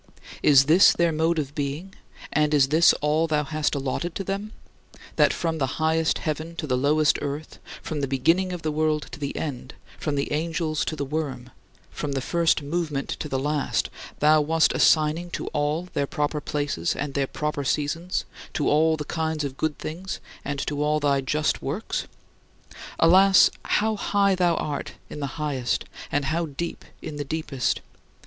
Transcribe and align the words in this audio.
Is 0.41 0.65
this 0.65 0.93
their 0.93 1.11
mode 1.11 1.37
of 1.37 1.53
being 1.53 1.93
and 2.33 2.55
is 2.55 2.69
this 2.69 2.91
all 3.01 3.27
thou 3.27 3.43
hast 3.43 3.75
allotted 3.75 4.15
to 4.15 4.23
them: 4.23 4.51
that, 5.15 5.31
from 5.31 5.59
the 5.59 5.75
highest 5.77 6.17
heaven 6.17 6.55
to 6.55 6.65
the 6.65 6.75
lowest 6.75 7.19
earth, 7.21 7.59
from 7.83 8.01
the 8.01 8.07
beginning 8.07 8.51
of 8.51 8.63
the 8.63 8.71
world 8.71 9.03
to 9.11 9.19
the 9.19 9.35
end, 9.35 9.75
from 9.99 10.15
the 10.15 10.31
angels 10.33 10.83
to 10.85 10.95
the 10.95 11.05
worm, 11.05 11.51
from 11.91 12.13
the 12.13 12.19
first 12.19 12.63
movement 12.63 13.09
to 13.09 13.29
the 13.29 13.37
last, 13.37 13.91
thou 14.17 14.41
wast 14.41 14.73
assigning 14.73 15.29
to 15.29 15.45
all 15.49 15.87
their 15.93 16.07
proper 16.07 16.41
places 16.41 16.95
and 16.95 17.13
their 17.13 17.27
proper 17.27 17.63
seasons 17.63 18.25
to 18.53 18.67
all 18.67 18.97
the 18.97 19.05
kinds 19.05 19.43
of 19.43 19.55
good 19.55 19.77
things 19.77 20.19
and 20.43 20.57
to 20.65 20.81
all 20.81 20.99
thy 20.99 21.21
just 21.21 21.61
works? 21.61 22.07
Alas, 22.99 23.51
how 23.65 23.95
high 23.95 24.33
thou 24.33 24.55
art 24.55 24.93
in 25.11 25.19
the 25.19 25.27
highest 25.37 25.85
and 26.11 26.25
how 26.25 26.47
deep 26.47 26.85
in 27.03 27.17
the 27.17 27.23
deepest! 27.23 27.81